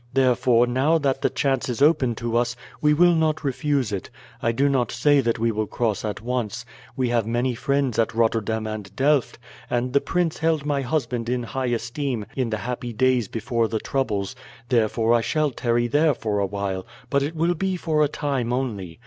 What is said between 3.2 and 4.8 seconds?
refuse it. I do